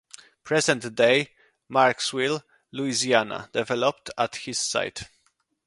[0.43, 1.29] Present-day
[1.69, 5.03] Marksville, Louisiana, developed at this site.